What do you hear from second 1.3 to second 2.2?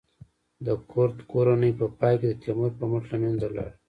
کورنۍ په پای